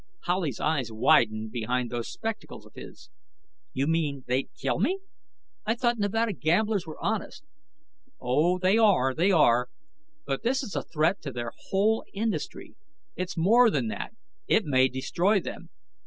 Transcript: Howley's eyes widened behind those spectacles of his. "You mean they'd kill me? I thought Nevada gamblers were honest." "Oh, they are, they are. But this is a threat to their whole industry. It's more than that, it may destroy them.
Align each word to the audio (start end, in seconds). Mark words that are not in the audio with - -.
Howley's 0.21 0.59
eyes 0.59 0.91
widened 0.91 1.51
behind 1.51 1.91
those 1.91 2.11
spectacles 2.11 2.65
of 2.65 2.73
his. 2.73 3.11
"You 3.71 3.85
mean 3.85 4.23
they'd 4.25 4.49
kill 4.59 4.79
me? 4.79 4.97
I 5.63 5.75
thought 5.75 5.99
Nevada 5.99 6.33
gamblers 6.33 6.87
were 6.87 6.97
honest." 6.99 7.43
"Oh, 8.19 8.57
they 8.57 8.79
are, 8.79 9.13
they 9.13 9.29
are. 9.29 9.69
But 10.25 10.41
this 10.41 10.63
is 10.63 10.75
a 10.75 10.81
threat 10.81 11.21
to 11.21 11.31
their 11.31 11.51
whole 11.69 12.03
industry. 12.15 12.73
It's 13.15 13.37
more 13.37 13.69
than 13.69 13.89
that, 13.89 14.15
it 14.47 14.65
may 14.65 14.87
destroy 14.87 15.39
them. 15.39 15.69